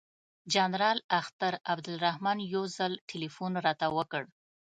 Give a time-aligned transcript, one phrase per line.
[0.53, 4.23] جنرال اختر عبدالرحمن یو ځل تلیفون راته وکړ.